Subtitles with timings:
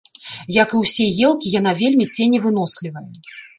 [0.55, 3.07] Як і ўсе елкі, яна вельмі ценевынослівая.